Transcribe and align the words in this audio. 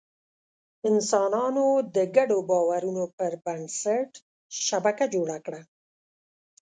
انسانانو 0.89 1.65
د 1.95 1.97
ګډو 2.15 2.37
باورونو 2.49 3.03
پر 3.17 3.31
بنسټ 3.45 4.11
شبکه 4.65 5.05
جوړه 5.13 5.37
کړه. 5.45 5.61